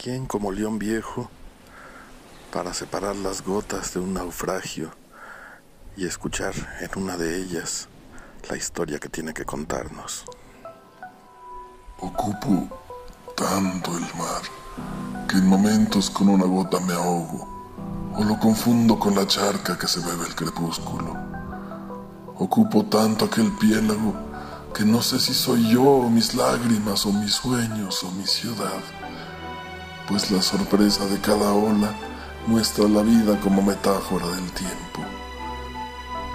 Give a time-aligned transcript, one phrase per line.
[0.00, 1.28] ¿Quién como león viejo
[2.52, 4.92] para separar las gotas de un naufragio
[5.96, 7.88] y escuchar en una de ellas
[8.48, 10.24] la historia que tiene que contarnos?
[11.98, 12.68] Ocupo
[13.36, 14.42] tanto el mar
[15.28, 19.88] que en momentos con una gota me ahogo o lo confundo con la charca que
[19.88, 21.16] se bebe el crepúsculo.
[22.36, 24.14] Ocupo tanto aquel piélago
[24.72, 28.80] que no sé si soy yo o mis lágrimas o mis sueños o mi ciudad,
[30.08, 31.92] pues la sorpresa de cada ola
[32.46, 35.04] muestra la vida como metáfora del tiempo.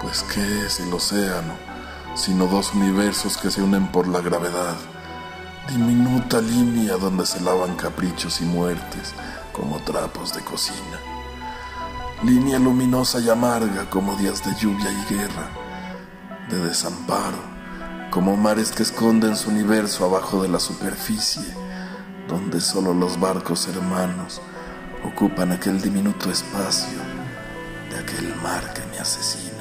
[0.00, 1.54] Pues ¿qué es el océano
[2.14, 4.76] sino dos universos que se unen por la gravedad?
[5.68, 9.12] Diminuta línea donde se lavan caprichos y muertes
[9.52, 11.00] como trapos de cocina.
[12.22, 15.50] Línea luminosa y amarga como días de lluvia y guerra,
[16.48, 17.38] de desamparo,
[18.10, 21.63] como mares que esconden su universo abajo de la superficie,
[22.28, 24.40] donde solo los barcos hermanos
[25.04, 26.98] ocupan aquel diminuto espacio
[27.90, 29.53] de aquel mar que me asesina.